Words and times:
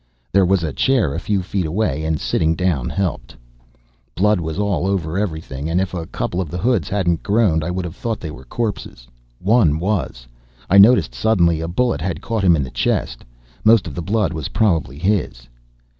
There 0.31 0.47
was 0.47 0.63
a 0.63 0.73
chair 0.73 1.13
a 1.13 1.19
few 1.19 1.43
feet 1.43 1.67
away 1.67 2.03
and 2.05 2.19
sitting 2.19 2.55
down 2.55 2.89
helped. 2.89 3.35
Blood 4.15 4.39
was 4.39 4.57
all 4.57 4.87
over 4.87 5.15
everything 5.15 5.69
and 5.69 5.79
if 5.79 5.93
a 5.93 6.07
couple 6.07 6.41
of 6.41 6.49
the 6.49 6.57
hoods 6.57 6.89
hadn't 6.89 7.21
groaned 7.21 7.63
I 7.63 7.69
would 7.69 7.85
have 7.85 7.95
thought 7.95 8.19
they 8.19 8.31
were 8.31 8.45
corpses. 8.45 9.07
One 9.39 9.77
was, 9.79 10.25
I 10.71 10.79
noticed 10.79 11.13
suddenly. 11.13 11.61
A 11.61 11.67
bullet 11.67 12.01
had 12.01 12.19
caught 12.19 12.43
him 12.43 12.55
in 12.55 12.63
the 12.63 12.71
chest, 12.71 13.23
most 13.63 13.85
of 13.85 13.93
the 13.93 14.01
blood 14.01 14.33
was 14.33 14.47
probably 14.47 14.97
his. 14.97 15.47